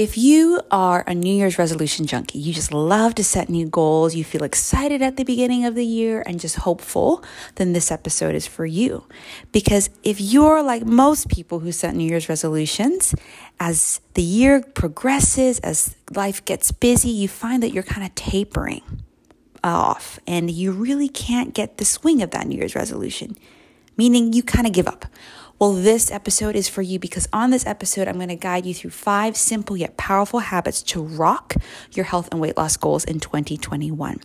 [0.00, 4.14] if you are a New Year's resolution junkie, you just love to set new goals,
[4.14, 7.22] you feel excited at the beginning of the year and just hopeful,
[7.56, 9.04] then this episode is for you.
[9.52, 13.14] Because if you're like most people who set New Year's resolutions,
[13.60, 18.80] as the year progresses, as life gets busy, you find that you're kind of tapering
[19.62, 23.36] off and you really can't get the swing of that New Year's resolution,
[23.98, 25.04] meaning you kind of give up.
[25.60, 28.72] Well, this episode is for you because on this episode, I'm going to guide you
[28.72, 31.54] through five simple yet powerful habits to rock
[31.92, 34.20] your health and weight loss goals in 2021.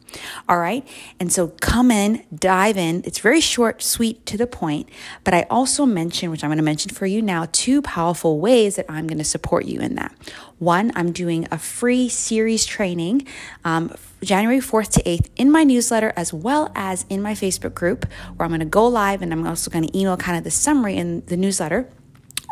[0.48, 0.88] All right.
[1.20, 3.02] And so come in, dive in.
[3.04, 4.88] It's very short, sweet, to the point.
[5.26, 8.78] But I also mentioned, which I'm going to mention for you now, two powerful ways
[8.78, 10.16] that I'm going to support you in that.
[10.60, 13.28] One, I'm doing a free series training
[13.66, 13.94] um,
[14.24, 18.46] January 4th to 8th in my newsletter as well as in my Facebook group where
[18.46, 20.96] I'm going to go live and I'm also going to email kind of the summary
[20.96, 21.90] in the newsletter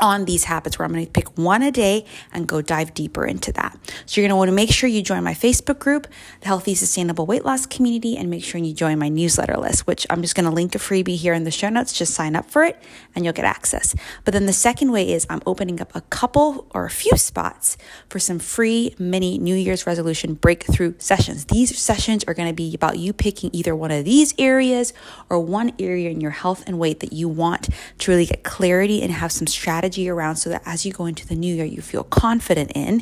[0.04, 3.26] on these habits where I'm going to pick one a day and go dive deeper
[3.26, 3.80] into that.
[4.06, 6.08] So you're going to want to make sure you join my Facebook group,
[6.42, 10.06] the Healthy Sustainable Weight Loss Community, and make sure you join my newsletter list, which
[10.10, 11.94] I'm just going to link a freebie here in the show notes.
[11.94, 12.78] Just sign up for it
[13.16, 13.96] and you'll get access.
[14.26, 17.78] But then the second way is I'm opening up a couple or a few spots
[18.10, 21.46] for some free mini New Year's resolution breakthrough sessions.
[21.46, 24.92] These sessions are going to be about you picking either one of these areas
[25.30, 29.02] or one area in your health and weight that you want to really get clarity
[29.02, 31.66] and have some strategy strategy around so that as you go into the new year,
[31.66, 33.02] you feel confident in.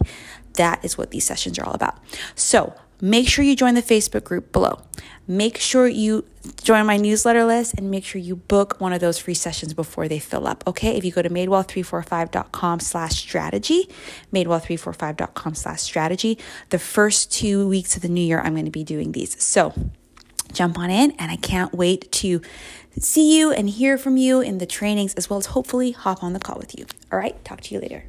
[0.55, 1.97] That is what these sessions are all about.
[2.35, 4.81] So make sure you join the Facebook group below.
[5.27, 6.25] Make sure you
[6.61, 10.09] join my newsletter list and make sure you book one of those free sessions before
[10.09, 10.63] they fill up.
[10.67, 10.97] Okay.
[10.97, 13.87] If you go to madewell345.com slash strategy,
[14.33, 16.37] madewell345.com slash strategy,
[16.69, 19.41] the first two weeks of the new year, I'm going to be doing these.
[19.41, 19.73] So
[20.51, 22.41] jump on in and I can't wait to
[22.99, 26.33] see you and hear from you in the trainings, as well as hopefully hop on
[26.33, 26.85] the call with you.
[27.11, 28.05] All right, talk to you later.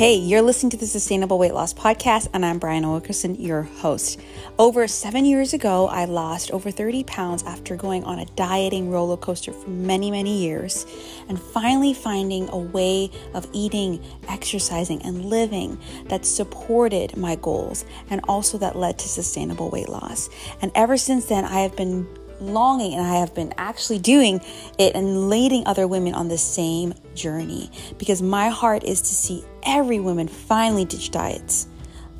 [0.00, 4.18] Hey, you're listening to the Sustainable Weight Loss Podcast, and I'm Brian Wilkerson, your host.
[4.58, 9.18] Over seven years ago, I lost over 30 pounds after going on a dieting roller
[9.18, 10.86] coaster for many, many years,
[11.28, 18.22] and finally finding a way of eating, exercising, and living that supported my goals and
[18.26, 20.30] also that led to sustainable weight loss.
[20.62, 22.08] And ever since then, I have been
[22.40, 24.40] longing and I have been actually doing
[24.78, 27.70] it and leading other women on the same journey.
[27.98, 31.68] Because my heart is to see every woman finally ditch diets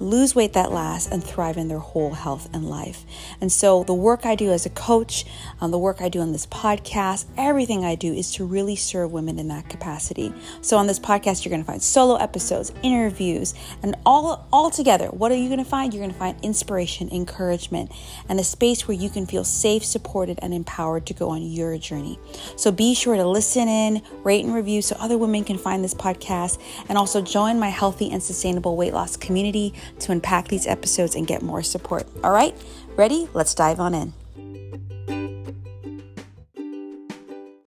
[0.00, 3.05] lose weight that lasts, and thrive in their whole health and life.
[3.41, 5.27] And so, the work I do as a coach,
[5.61, 9.12] um, the work I do on this podcast, everything I do is to really serve
[9.12, 10.33] women in that capacity.
[10.62, 15.09] So, on this podcast, you're going to find solo episodes, interviews, and all, all together,
[15.09, 15.93] what are you going to find?
[15.93, 17.93] You're going to find inspiration, encouragement,
[18.28, 21.77] and a space where you can feel safe, supported, and empowered to go on your
[21.77, 22.19] journey.
[22.56, 25.94] So, be sure to listen in, rate, and review so other women can find this
[25.94, 26.59] podcast,
[26.89, 31.27] and also join my healthy and sustainable weight loss community to unpack these episodes and
[31.27, 32.06] get more support.
[32.23, 32.55] All right,
[32.97, 33.28] ready?
[33.34, 34.12] Let's dive on in.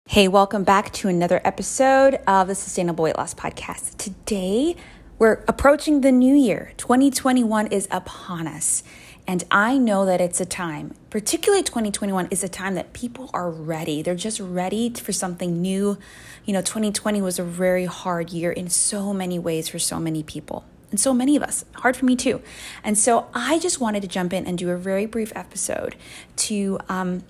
[0.08, 3.96] Hey, welcome back to another episode of the Sustainable Weight Loss Podcast.
[3.98, 4.76] Today,
[5.20, 6.74] we're approaching the new year.
[6.78, 8.84] 2021 is upon us.
[9.28, 13.52] And I know that it's a time, particularly 2021, is a time that people are
[13.52, 14.02] ready.
[14.02, 16.00] They're just ready for something new.
[16.46, 20.24] You know, 2020 was a very hard year in so many ways for so many
[20.24, 21.66] people and so many of us.
[21.76, 22.42] Hard for me too.
[22.84, 25.96] And so I just wanted to jump in and do a very brief episode
[26.38, 27.24] to um,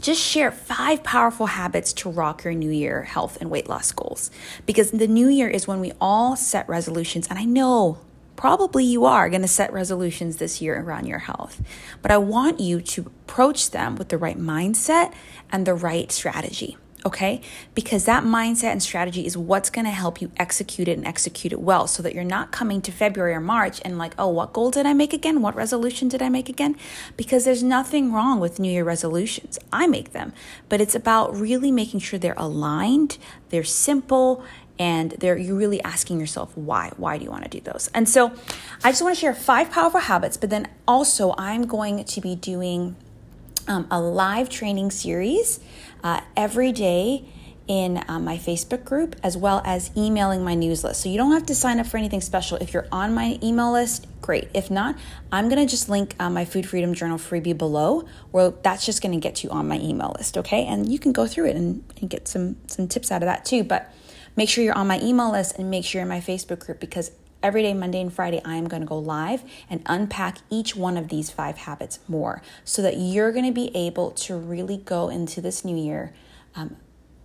[0.00, 4.30] just share five powerful habits to rock your new year health and weight loss goals.
[4.66, 7.26] Because the new year is when we all set resolutions.
[7.28, 7.98] And I know
[8.36, 11.60] probably you are going to set resolutions this year around your health.
[12.02, 15.12] But I want you to approach them with the right mindset
[15.50, 16.76] and the right strategy
[17.06, 17.40] okay?
[17.74, 21.52] Because that mindset and strategy is what's going to help you execute it and execute
[21.52, 24.52] it well so that you're not coming to February or March and like, oh, what
[24.52, 25.42] goal did I make again?
[25.42, 26.76] What resolution did I make again?
[27.16, 29.58] Because there's nothing wrong with New Year resolutions.
[29.72, 30.32] I make them,
[30.68, 33.18] but it's about really making sure they're aligned,
[33.50, 34.44] they're simple,
[34.78, 38.08] and they're you're really asking yourself why why do you want to do those and
[38.08, 38.32] so
[38.84, 42.36] i just want to share five powerful habits but then also i'm going to be
[42.36, 42.94] doing
[43.68, 45.60] um, a live training series
[46.02, 47.24] uh, every day
[47.68, 51.02] in um, my Facebook group as well as emailing my news list.
[51.02, 52.56] So you don't have to sign up for anything special.
[52.56, 54.48] If you're on my email list, great.
[54.54, 54.96] If not,
[55.30, 59.20] I'm to just link uh, my Food Freedom Journal freebie below where that's just to
[59.20, 60.64] get you on my email list, okay?
[60.64, 63.44] And you can go through it and, and get some some tips out of that
[63.44, 63.92] too, but
[64.34, 66.80] make sure you're on my email list and make sure you're in my Facebook group
[66.80, 67.10] because
[67.42, 70.96] every day, Monday and Friday, I am going to go live and unpack each one
[70.96, 75.08] of these five habits more so that you're going to be able to really go
[75.08, 76.12] into this new year
[76.54, 76.76] um,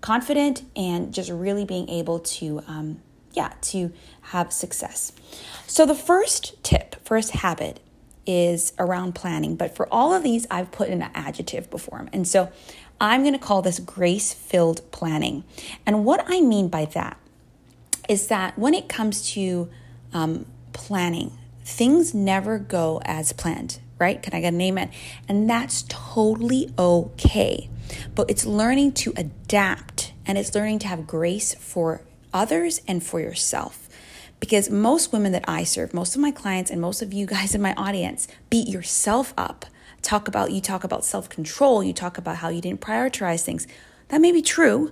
[0.01, 2.99] confident and just really being able to, um,
[3.31, 5.13] yeah, to have success.
[5.65, 7.79] So the first tip, first habit
[8.25, 9.55] is around planning.
[9.55, 12.09] But for all of these, I've put an adjective before them.
[12.13, 12.51] And so
[13.01, 15.43] I'm going to call this grace filled planning.
[15.85, 17.17] And what I mean by that
[18.07, 19.69] is that when it comes to
[20.13, 24.21] um, planning, things never go as planned, right?
[24.21, 24.89] Can I get a name it?
[25.27, 27.69] And that's totally okay.
[28.15, 32.01] But it's learning to adapt and it's learning to have grace for
[32.33, 33.89] others and for yourself.
[34.39, 37.55] Because most women that I serve, most of my clients, and most of you guys
[37.55, 39.65] in my audience beat yourself up.
[40.01, 43.67] Talk about, you talk about self control, you talk about how you didn't prioritize things.
[44.09, 44.91] That may be true,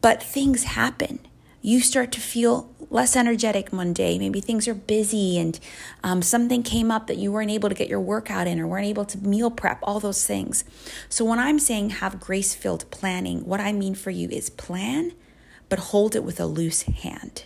[0.00, 1.20] but things happen.
[1.62, 4.18] You start to feel less energetic one day.
[4.18, 5.60] Maybe things are busy and
[6.02, 8.86] um, something came up that you weren't able to get your workout in or weren't
[8.86, 10.64] able to meal prep, all those things.
[11.08, 15.12] So, when I'm saying have grace filled planning, what I mean for you is plan,
[15.68, 17.44] but hold it with a loose hand.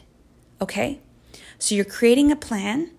[0.61, 1.00] Okay?
[1.58, 2.90] So you're creating a plan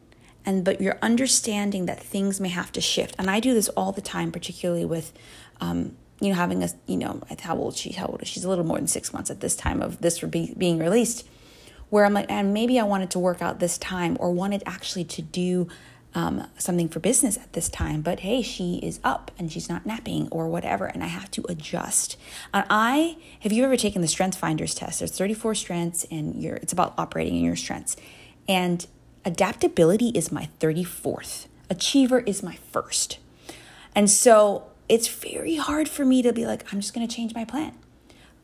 [0.45, 3.15] and but you're understanding that things may have to shift.
[3.17, 5.13] And I do this all the time, particularly with
[5.59, 8.35] um, you know, having a, you know, how old she, how old is she?
[8.35, 11.27] She's a little more than six months at this time of this be, being released,
[11.89, 15.03] where I'm like, and maybe I wanted to work out this time or wanted actually
[15.05, 15.67] to do
[16.15, 19.85] um, something for business at this time, but hey, she is up and she's not
[19.85, 22.15] napping or whatever, and I have to adjust.
[22.53, 24.99] And I have you ever taken the Strength Finders test?
[24.99, 27.97] There's 34 strengths, and you're it's about operating in your strengths.
[28.47, 28.87] And
[29.25, 33.19] adaptability is my 34th, achiever is my first.
[33.93, 37.33] And so it's very hard for me to be like, I'm just going to change
[37.33, 37.73] my plan.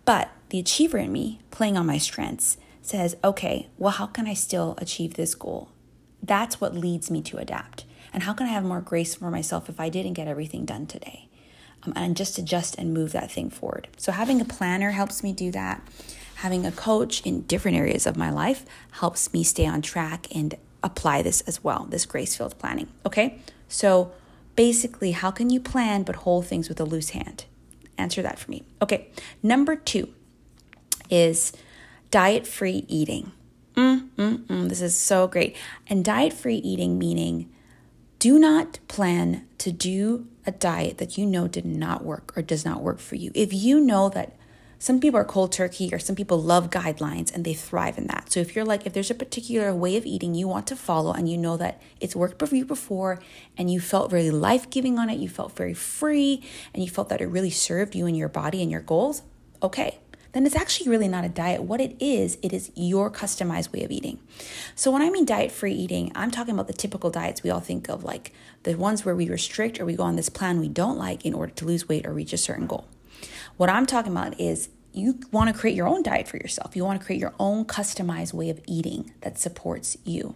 [0.06, 4.34] But the achiever in me, playing on my strengths, says, okay, well, how can I
[4.34, 5.70] still achieve this goal?
[6.22, 7.86] That's what leads me to adapt.
[8.14, 10.86] And how can I have more grace for myself if I didn't get everything done
[10.86, 11.30] today?
[11.84, 13.88] Um, and just adjust and move that thing forward.
[13.98, 15.82] So having a planner helps me do that.
[16.36, 20.56] Having a coach in different areas of my life helps me stay on track and
[20.84, 22.88] apply this as well, this grace filled planning.
[23.06, 24.12] Okay, so
[24.62, 27.46] basically, how can you plan but hold things with a loose hand?
[27.98, 28.62] Answer that for me.
[28.80, 29.08] Okay,
[29.42, 30.13] number two
[31.10, 31.52] is
[32.12, 33.31] diet free eating.
[33.74, 35.58] Mm, mm, mm, this is so great.
[35.88, 37.52] And diet free eating meaning
[38.19, 42.64] do not plan to do a diet that you know did not work or does
[42.64, 43.31] not work for you.
[43.34, 44.36] If you know that
[44.81, 48.31] some people are cold turkey or some people love guidelines and they thrive in that.
[48.31, 51.13] So if you're like, if there's a particular way of eating you want to follow
[51.13, 53.19] and you know that it's worked for you before
[53.56, 56.44] and you felt very life giving on it, you felt very free,
[56.74, 59.22] and you felt that it really served you and your body and your goals,
[59.62, 60.00] okay,
[60.31, 61.62] then it's actually really not a diet.
[61.62, 64.18] What it is, it is your customized way of eating.
[64.74, 67.60] So when I mean diet free eating, I'm talking about the typical diets we all
[67.60, 68.33] think of, like
[68.63, 71.36] the ones where we restrict or we go on this plan we don't like in
[71.36, 72.88] order to lose weight or reach a certain goal.
[73.57, 76.75] What I'm talking about is you want to create your own diet for yourself.
[76.75, 80.35] You want to create your own customized way of eating that supports you.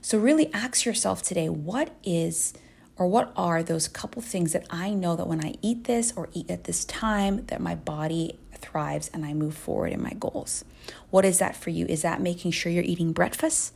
[0.00, 2.54] So, really ask yourself today what is
[2.96, 6.28] or what are those couple things that I know that when I eat this or
[6.32, 10.64] eat at this time, that my body thrives and I move forward in my goals?
[11.10, 11.86] What is that for you?
[11.86, 13.74] Is that making sure you're eating breakfast?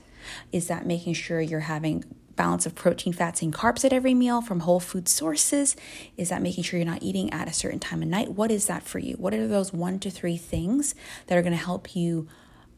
[0.52, 2.04] Is that making sure you're having
[2.36, 5.76] balance of protein, fats, and carbs at every meal from whole food sources?
[6.16, 8.32] Is that making sure you're not eating at a certain time of night?
[8.32, 9.14] What is that for you?
[9.14, 10.94] What are those one to three things
[11.26, 12.28] that are going to help you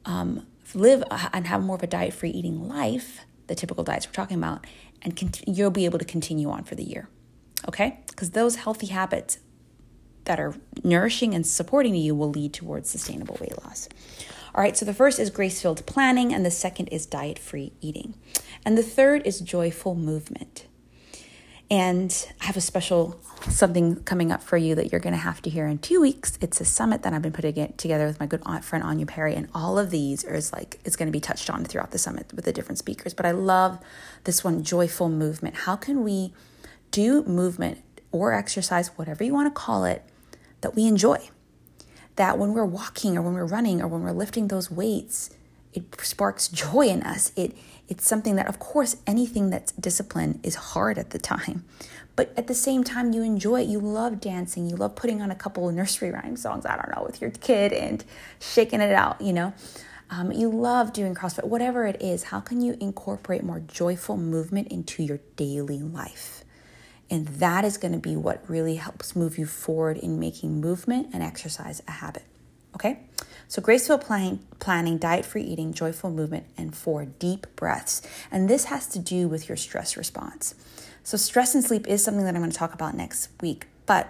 [0.04, 4.12] um, live and have more of a diet free eating life, the typical diets we're
[4.12, 4.66] talking about,
[5.02, 7.08] and cont- you'll be able to continue on for the year?
[7.68, 8.00] Okay?
[8.06, 9.38] Because those healthy habits
[10.24, 10.54] that are
[10.84, 13.88] nourishing and supporting you will lead towards sustainable weight loss.
[14.56, 17.74] All right, so the first is grace filled planning, and the second is diet free
[17.82, 18.14] eating.
[18.64, 20.66] And the third is joyful movement.
[21.70, 23.20] And I have a special
[23.50, 26.38] something coming up for you that you're going to have to hear in two weeks.
[26.40, 29.04] It's a summit that I've been putting it together with my good aunt friend Anya
[29.04, 31.98] Perry, and all of these are like it's going to be touched on throughout the
[31.98, 33.12] summit with the different speakers.
[33.12, 33.78] But I love
[34.24, 35.54] this one, joyful movement.
[35.54, 36.32] How can we
[36.90, 40.02] do movement or exercise, whatever you want to call it,
[40.62, 41.28] that we enjoy?
[42.16, 45.30] That when we're walking or when we're running or when we're lifting those weights,
[45.72, 47.32] it sparks joy in us.
[47.36, 47.56] It
[47.88, 51.64] it's something that of course anything that's discipline is hard at the time.
[52.16, 53.68] But at the same time you enjoy it.
[53.68, 54.68] You love dancing.
[54.68, 57.30] You love putting on a couple of nursery rhyme songs, I don't know, with your
[57.30, 58.02] kid and
[58.40, 59.52] shaking it out, you know.
[60.08, 64.68] Um, you love doing CrossFit, whatever it is, how can you incorporate more joyful movement
[64.68, 66.44] into your daily life?
[67.10, 71.08] And that is going to be what really helps move you forward in making movement
[71.12, 72.24] and exercise a habit.
[72.74, 73.00] Okay?
[73.48, 78.02] So, graceful plan- planning, diet free eating, joyful movement, and four deep breaths.
[78.30, 80.54] And this has to do with your stress response.
[81.04, 83.66] So, stress and sleep is something that I'm going to talk about next week.
[83.86, 84.08] But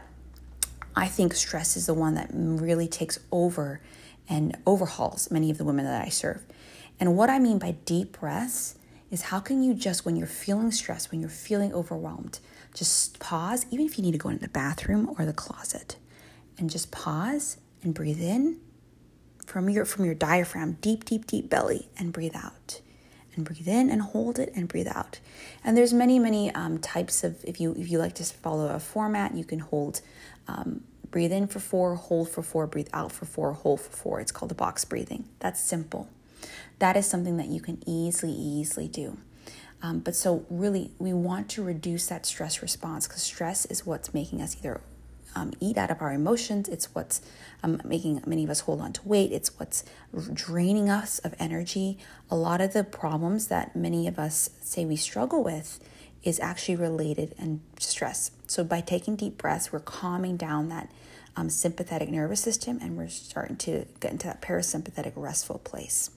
[0.97, 3.83] I think stress is the one that really takes over
[4.29, 6.43] and overhauls many of the women that I serve.
[6.99, 8.77] And what I mean by deep breaths
[9.11, 12.41] is how can you just, when you're feeling stressed, when you're feeling overwhelmed,
[12.77, 15.97] just pause, even if you need to go into the bathroom or the closet,
[16.59, 18.61] and just pause and breathe in
[19.47, 22.81] from your from your diaphragm, deep, deep, deep belly, and breathe out.
[23.35, 25.21] And breathe in and hold it and breathe out.
[25.63, 28.81] And there's many, many um, types of if you if you like to follow a
[28.81, 30.01] format, you can hold
[30.49, 34.21] um, breathe in for four, hold for four, breathe out for four, hold for four.
[34.21, 35.29] It's called the box breathing.
[35.39, 36.09] That's simple.
[36.79, 39.19] That is something that you can easily, easily do.
[39.83, 44.15] Um, but so, really, we want to reduce that stress response because stress is what's
[44.15, 44.81] making us either
[45.37, 47.21] um, eat out of our emotions, it's what's
[47.63, 49.85] um, making many of us hold on to weight, it's what's
[50.33, 51.99] draining us of energy.
[52.31, 55.79] A lot of the problems that many of us say we struggle with
[56.23, 58.31] is actually related and stress.
[58.47, 60.91] So, by taking deep breaths, we're calming down that
[61.37, 66.11] um, sympathetic nervous system and we're starting to get into that parasympathetic restful place.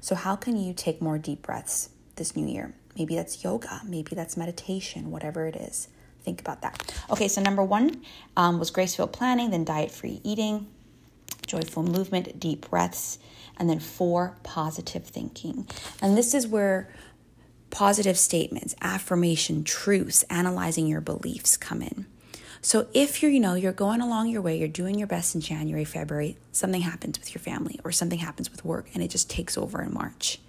[0.00, 2.74] So, how can you take more deep breaths this new year?
[2.96, 5.88] Maybe that's yoga, maybe that's meditation, whatever it is.
[6.22, 6.94] Think about that.
[7.10, 8.02] Okay, so number one
[8.36, 10.66] um, was grace filled planning, then diet free eating,
[11.46, 13.18] joyful movement, deep breaths,
[13.58, 15.68] and then four, positive thinking.
[16.02, 16.88] And this is where
[17.70, 22.06] positive statements, affirmation, truths, analyzing your beliefs come in.
[22.60, 25.40] So if you're, you know, you're going along your way, you're doing your best in
[25.40, 29.30] January, February, something happens with your family or something happens with work and it just
[29.30, 30.40] takes over in March.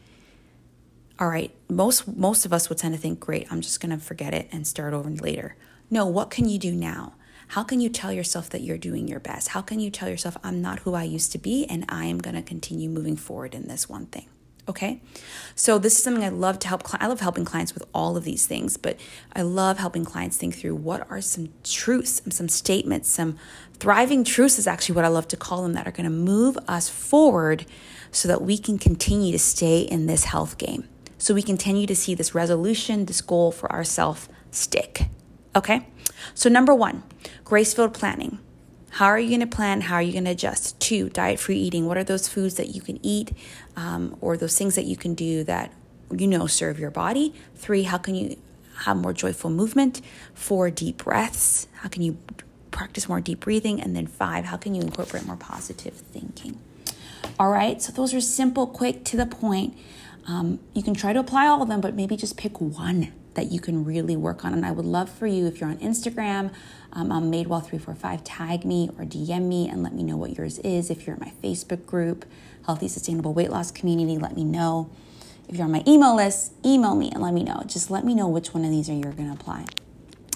[1.19, 4.33] All right, most most of us would tend to think, "Great, I'm just to forget
[4.33, 5.55] it and start over later."
[5.89, 7.13] No, what can you do now?
[7.49, 9.49] How can you tell yourself that you're doing your best?
[9.49, 12.19] How can you tell yourself, "I'm not who I used to be and I am
[12.21, 14.27] to continue moving forward in this one thing?"
[14.69, 15.01] Okay.
[15.55, 16.83] So this is something I love to help.
[17.01, 18.97] I love helping clients with all of these things, but
[19.33, 23.37] I love helping clients think through what are some truths, some statements, some
[23.79, 26.57] thriving truths is actually what I love to call them that are going to move
[26.67, 27.65] us forward
[28.11, 30.83] so that we can continue to stay in this health game.
[31.17, 35.07] So we continue to see this resolution, this goal for ourselves stick.
[35.55, 35.87] Okay.
[36.33, 37.03] So number one,
[37.43, 38.39] grace filled planning.
[38.91, 39.81] How are you going to plan?
[39.81, 40.79] How are you going to adjust?
[40.79, 41.85] Two, diet free eating.
[41.85, 43.31] What are those foods that you can eat
[43.75, 45.71] um, or those things that you can do that
[46.15, 47.33] you know serve your body?
[47.55, 48.37] Three, how can you
[48.85, 50.01] have more joyful movement?
[50.33, 51.67] Four, deep breaths.
[51.81, 52.17] How can you
[52.71, 53.81] practice more deep breathing?
[53.81, 56.59] And then five, how can you incorporate more positive thinking?
[57.39, 59.77] All right, so those are simple, quick, to the point.
[60.27, 63.51] Um, you can try to apply all of them, but maybe just pick one that
[63.51, 64.53] you can really work on.
[64.53, 66.51] And I would love for you, if you're on Instagram,
[66.91, 70.89] um, on Madewell345, tag me or DM me and let me know what yours is.
[70.89, 72.25] If you're in my Facebook group,
[72.65, 74.89] Healthy Sustainable Weight Loss Community, let me know.
[75.47, 77.63] If you're on my email list, email me and let me know.
[77.65, 79.65] Just let me know which one of these are you're going to apply.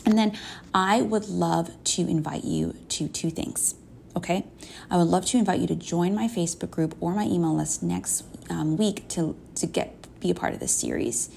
[0.05, 0.37] And then
[0.73, 3.75] I would love to invite you to two things.
[4.15, 4.45] Okay,
[4.89, 7.81] I would love to invite you to join my Facebook group or my email list
[7.81, 11.29] next um, week to to get be a part of this series.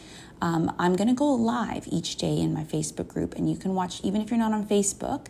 [0.42, 3.74] Um, I'm going to go live each day in my Facebook group, and you can
[3.74, 5.26] watch, even if you're not on Facebook.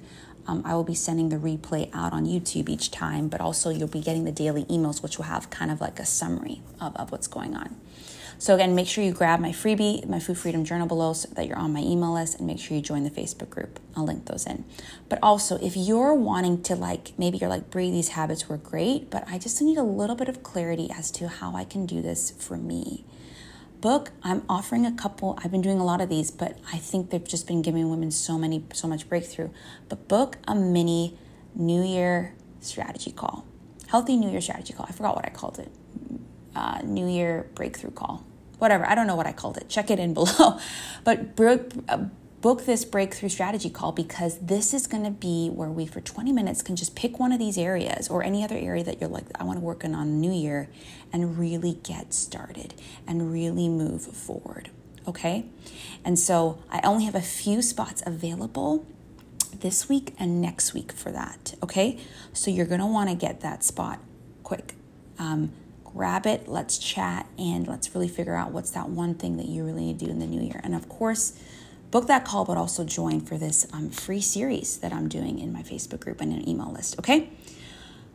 [0.46, 3.88] Um, I will be sending the replay out on YouTube each time, but also you'll
[3.88, 7.12] be getting the daily emails, which will have kind of like a summary of, of
[7.12, 7.76] what's going on.
[8.38, 11.46] So, again, make sure you grab my freebie, my Food Freedom Journal below, so that
[11.46, 13.80] you're on my email list, and make sure you join the Facebook group.
[13.96, 14.64] I'll link those in.
[15.08, 19.10] But also, if you're wanting to, like, maybe you're like, Brie, these habits were great,
[19.10, 22.02] but I just need a little bit of clarity as to how I can do
[22.02, 23.04] this for me
[23.84, 27.10] book i'm offering a couple i've been doing a lot of these but i think
[27.10, 29.50] they've just been giving women so many so much breakthrough
[29.90, 31.18] but book a mini
[31.54, 33.44] new year strategy call
[33.88, 35.70] healthy new year strategy call i forgot what i called it
[36.54, 38.24] uh, new year breakthrough call.
[38.58, 38.86] Whatever.
[38.86, 39.68] I don't know what i called it.
[39.68, 40.58] Check it in below.
[41.02, 41.98] But uh,
[42.44, 46.30] book this breakthrough strategy call because this is going to be where we for 20
[46.30, 49.24] minutes can just pick one of these areas or any other area that you're like
[49.40, 50.68] i want to work on on new year
[51.10, 52.74] and really get started
[53.06, 54.68] and really move forward
[55.08, 55.46] okay?
[56.04, 58.84] And so i only have a few spots available
[59.60, 61.98] this week and next week for that okay?
[62.34, 64.00] So you're going to want to get that spot
[64.42, 64.74] quick.
[65.18, 65.52] Um,
[65.94, 69.64] grab it let's chat and let's really figure out what's that one thing that you
[69.64, 71.38] really need to do in the new year and of course
[71.94, 75.52] book that call, but also join for this um, free series that I'm doing in
[75.52, 76.98] my Facebook group and an email list.
[76.98, 77.30] Okay.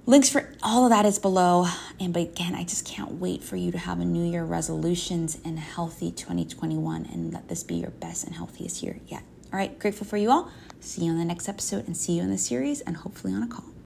[0.06, 1.66] Links for all of that is below.
[1.98, 5.38] And but again, I just can't wait for you to have a New Year resolutions
[5.46, 9.24] and healthy 2021 and let this be your best and healthiest year yet.
[9.54, 10.52] All right, grateful for you all.
[10.82, 13.44] See you on the next episode and see you in the series and hopefully on
[13.44, 13.79] a call.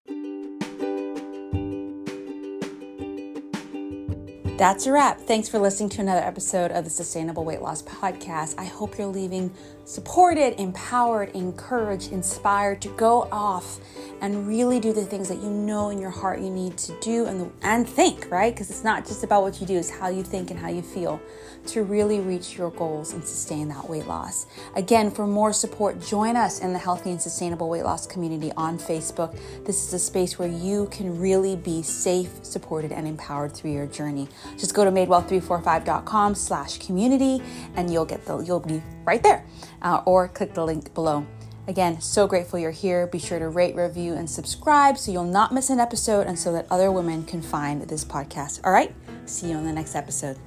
[4.55, 5.19] That's a wrap.
[5.19, 8.53] Thanks for listening to another episode of the Sustainable Weight Loss Podcast.
[8.59, 9.51] I hope you're leaving
[9.85, 13.79] supported, empowered, encouraged, inspired to go off
[14.21, 17.25] and really do the things that you know in your heart you need to do
[17.25, 18.53] and, and think, right?
[18.53, 20.81] Because it's not just about what you do, it's how you think and how you
[20.81, 21.21] feel
[21.67, 24.45] to really reach your goals and sustain that weight loss.
[24.75, 28.77] Again, for more support, join us in the Healthy and Sustainable Weight Loss community on
[28.77, 29.37] Facebook.
[29.65, 33.87] This is a space where you can really be safe, supported, and empowered through your
[33.87, 34.27] journey.
[34.57, 37.41] Just go to madewell345.com slash community
[37.75, 39.45] and you'll get the, you'll be right there
[39.81, 41.25] uh, or click the link below.
[41.67, 43.07] Again, so grateful you're here.
[43.07, 46.51] Be sure to rate, review, and subscribe so you'll not miss an episode and so
[46.53, 48.59] that other women can find this podcast.
[48.65, 48.93] All right,
[49.25, 50.37] see you on the next episode.